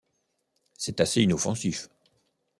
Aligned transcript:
C'est 0.79 0.99
assez 0.99 1.21
inoffensif. 1.21 1.87